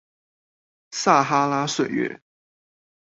[0.89, 2.23] 撒哈拉歲月